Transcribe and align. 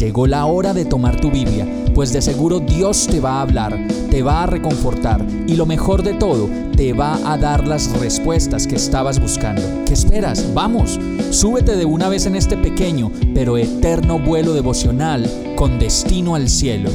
Llegó 0.00 0.26
la 0.26 0.46
hora 0.46 0.72
de 0.72 0.86
tomar 0.86 1.20
tu 1.20 1.30
Biblia, 1.30 1.66
pues 1.94 2.10
de 2.10 2.22
seguro 2.22 2.58
Dios 2.58 3.06
te 3.06 3.20
va 3.20 3.32
a 3.32 3.42
hablar, 3.42 3.86
te 4.10 4.22
va 4.22 4.44
a 4.44 4.46
reconfortar 4.46 5.22
y 5.46 5.56
lo 5.56 5.66
mejor 5.66 6.02
de 6.02 6.14
todo, 6.14 6.48
te 6.74 6.94
va 6.94 7.18
a 7.30 7.36
dar 7.36 7.68
las 7.68 7.92
respuestas 8.00 8.66
que 8.66 8.76
estabas 8.76 9.20
buscando. 9.20 9.60
¿Qué 9.84 9.92
esperas? 9.92 10.54
Vamos, 10.54 10.98
súbete 11.28 11.76
de 11.76 11.84
una 11.84 12.08
vez 12.08 12.24
en 12.24 12.34
este 12.34 12.56
pequeño 12.56 13.12
pero 13.34 13.58
eterno 13.58 14.18
vuelo 14.18 14.54
devocional 14.54 15.30
con 15.54 15.78
destino 15.78 16.34
al 16.34 16.48
cielo. 16.48 16.88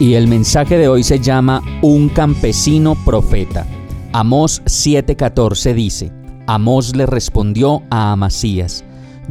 Y 0.00 0.14
el 0.14 0.28
mensaje 0.28 0.78
de 0.78 0.88
hoy 0.88 1.02
se 1.02 1.20
llama 1.20 1.60
Un 1.82 2.08
campesino 2.08 2.94
profeta. 3.04 3.66
Amós 4.14 4.62
7:14 4.64 5.74
dice, 5.74 6.10
Amós 6.46 6.96
le 6.96 7.04
respondió 7.04 7.82
a 7.90 8.12
Amasías, 8.12 8.82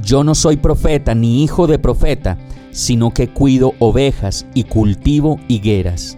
yo 0.01 0.23
no 0.23 0.35
soy 0.35 0.57
profeta 0.57 1.15
ni 1.15 1.43
hijo 1.43 1.67
de 1.67 1.79
profeta, 1.79 2.37
sino 2.71 3.13
que 3.13 3.29
cuido 3.29 3.73
ovejas 3.79 4.45
y 4.53 4.63
cultivo 4.63 5.39
higueras. 5.47 6.17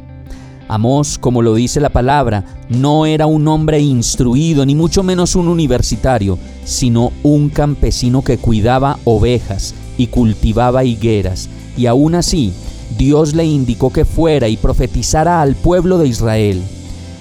Amós, 0.68 1.18
como 1.18 1.41
lo 1.41 1.55
dice 1.55 1.80
la 1.80 1.90
palabra, 1.90 2.44
no 2.68 3.05
era 3.05 3.26
un 3.26 3.48
hombre 3.48 3.80
instruido, 3.80 4.66
ni 4.66 4.76
mucho 4.76 5.02
menos 5.02 5.35
un 5.35 5.48
universitario, 5.48 6.38
sino 6.66 7.13
un 7.23 7.49
campesino 7.49 8.21
que 8.21 8.37
cuidaba 8.37 8.99
ovejas 9.05 9.74
y 9.98 10.07
cultivaba 10.07 10.84
higueras, 10.84 11.49
y 11.77 11.85
aún 11.85 12.15
así 12.15 12.54
Dios 12.98 13.34
le 13.34 13.46
indicó 13.46 13.93
que 13.93 14.04
fuera 14.04 14.49
y 14.49 14.57
profetizara 14.57 15.41
al 15.41 15.55
pueblo 15.55 15.98
de 15.99 16.07
Israel. 16.07 16.62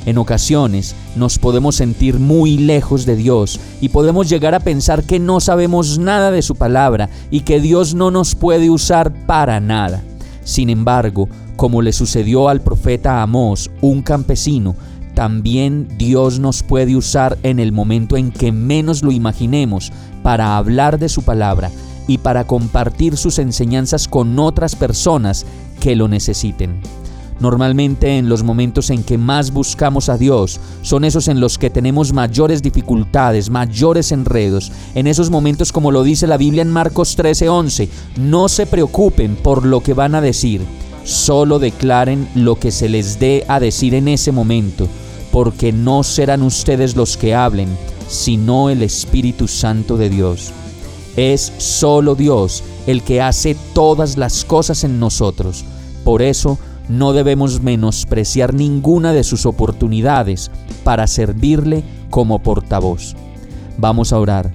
En 0.07 0.19
ocasiones 0.19 0.95
nos 1.17 1.39
podemos 1.39 1.75
sentir 1.75 2.21
muy 2.21 2.59
lejos 2.59 3.07
de 3.07 3.17
Dios 3.17 3.61
y 3.81 3.89
podemos 3.89 4.29
llegar 4.29 4.55
a 4.55 4.61
pensar 4.61 5.03
que 5.03 5.19
no 5.19 5.41
sabemos 5.41 5.99
nada 5.99 6.31
de 6.31 6.43
su 6.43 6.55
palabra 6.55 7.11
y 7.31 7.41
que 7.41 7.61
Dios 7.61 7.95
no 7.95 8.13
nos 8.13 8.37
puede 8.37 8.71
usar 8.71 9.13
para 9.27 9.59
nada. 9.59 10.03
Sin 10.45 10.71
embargo, 10.71 11.29
como 11.57 11.83
le 11.83 11.93
sucedió 11.93 12.49
al 12.49 12.61
profeta 12.61 13.21
Amós, 13.21 13.69
un 13.81 14.03
campesino, 14.03 14.77
también 15.15 15.89
Dios 15.99 16.39
nos 16.39 16.63
puede 16.63 16.95
usar 16.95 17.37
en 17.43 17.59
el 17.59 17.73
momento 17.73 18.17
en 18.17 18.31
que 18.31 18.53
menos 18.53 19.03
lo 19.03 19.11
imaginemos 19.11 19.91
para 20.23 20.57
hablar 20.57 21.01
de 21.01 21.09
su 21.09 21.23
palabra 21.23 21.73
y 22.07 22.19
para 22.19 22.47
compartir 22.47 23.17
sus 23.17 23.41
enseñanzas 23.41 24.07
con 24.07 24.39
otras 24.39 24.77
personas 24.77 25.47
que 25.81 25.97
lo 25.97 26.07
necesiten. 26.07 26.81
Normalmente 27.39 28.17
en 28.17 28.31
los 28.31 28.43
momentos 28.43 28.89
en 28.89 29.03
que 29.03 29.19
más 29.19 29.51
buscamos 29.51 30.09
a 30.09 30.17
Dios 30.17 30.59
son 30.81 31.05
esos 31.05 31.29
en 31.29 31.39
los 31.39 31.59
que 31.59 31.69
tenemos 31.69 32.15
mayores 32.15 32.63
dificultades, 32.63 33.51
mayores 33.51 34.11
enredos. 34.11 34.73
En 34.95 35.07
esos 35.07 35.29
momentos, 35.29 35.71
como 35.71 35.91
lo 35.91 36.03
dice 36.03 36.27
la 36.27 36.39
Biblia 36.39 36.63
en 36.63 36.71
Marcos 36.71 37.15
13:11, 37.17 37.91
no 38.17 38.49
se 38.49 38.65
preocupen 38.67 39.37
por 39.37 39.67
lo 39.67 39.83
que 39.83 39.93
van 39.93 40.15
a 40.15 40.23
decir, 40.23 40.63
solo 41.05 41.59
declaren 41.59 42.27
lo 42.35 42.59
que 42.59 42.71
se 42.71 42.89
les 42.89 43.21
dé 43.21 43.45
a 43.49 43.61
decir 43.61 43.95
en 43.95 44.09
ese 44.09 44.33
momento, 44.33 44.89
porque 45.31 45.73
no 45.73 46.05
serán 46.05 46.43
ustedes 46.43 46.97
los 46.97 47.19
que 47.19 47.35
hablen, 47.35 47.69
sino 48.09 48.71
el 48.71 48.83
Espíritu 48.83 49.47
Santo 49.47 49.99
de 49.99 50.09
Dios. 50.09 50.53
Es 51.17 51.53
solo 51.59 52.15
Dios 52.15 52.65
el 52.87 53.03
que 53.03 53.21
hace 53.21 53.57
todas 53.75 54.17
las 54.17 54.45
cosas 54.45 54.85
en 54.85 54.99
nosotros. 54.99 55.65
Por 56.05 56.23
eso, 56.23 56.59
no 56.89 57.13
debemos 57.13 57.61
menospreciar 57.63 58.55
ninguna 58.55 59.13
de 59.13 59.25
sus 59.25 59.47
oportunidades 59.47 60.51
para 60.85 61.07
servirle 61.07 61.83
como 62.11 62.39
portavoz. 62.39 63.15
Vamos 63.79 64.13
a 64.13 64.19
orar. 64.19 64.53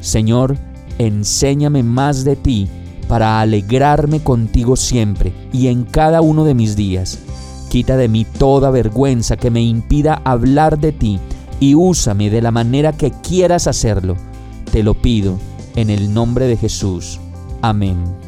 Señor, 0.00 0.56
enséñame 0.98 1.82
más 1.82 2.24
de 2.24 2.36
ti 2.36 2.68
para 3.08 3.40
alegrarme 3.40 4.20
contigo 4.20 4.76
siempre 4.76 5.32
y 5.52 5.68
en 5.68 5.84
cada 5.84 6.20
uno 6.20 6.44
de 6.44 6.54
mis 6.54 6.76
días. 6.76 7.18
Quita 7.68 7.96
de 7.96 8.08
mí 8.08 8.24
toda 8.24 8.70
vergüenza 8.70 9.36
que 9.36 9.50
me 9.50 9.62
impida 9.62 10.20
hablar 10.24 10.78
de 10.78 10.92
ti 10.92 11.18
y 11.60 11.74
úsame 11.74 12.30
de 12.30 12.42
la 12.42 12.50
manera 12.50 12.92
que 12.92 13.10
quieras 13.10 13.66
hacerlo. 13.66 14.16
Te 14.72 14.82
lo 14.82 14.94
pido 14.94 15.38
en 15.76 15.90
el 15.90 16.12
nombre 16.12 16.46
de 16.46 16.56
Jesús. 16.56 17.20
Amén. 17.62 18.27